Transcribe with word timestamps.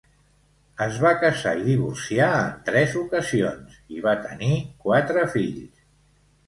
Es 0.85 0.95
va 1.03 1.11
casar 1.23 1.53
i 1.59 1.67
divorciar 1.67 2.31
en 2.39 2.57
tres 2.71 2.97
ocasions 3.03 3.79
i 3.99 4.03
va 4.09 4.19
tenir 4.29 4.53
quatre 4.89 5.31
fills. 5.37 5.91